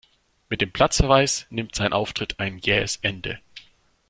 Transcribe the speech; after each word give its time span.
Mit 0.49 0.61
dem 0.61 0.71
Platzverweis 0.71 1.45
nimmt 1.51 1.75
sein 1.75 1.93
Auftritt 1.93 2.39
ein 2.39 2.57
jähes 2.57 2.95
Ende. 3.03 3.39